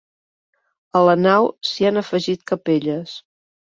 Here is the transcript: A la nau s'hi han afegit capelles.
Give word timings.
A 1.01 1.03
la 1.09 1.15
nau 1.25 1.51
s'hi 1.73 1.91
han 1.93 2.05
afegit 2.05 2.47
capelles. 2.55 3.19